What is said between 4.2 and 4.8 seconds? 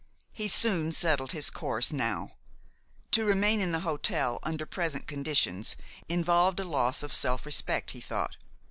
under